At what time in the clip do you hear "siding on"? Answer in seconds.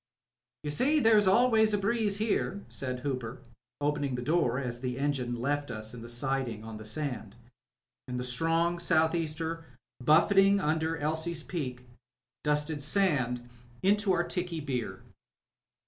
6.09-6.79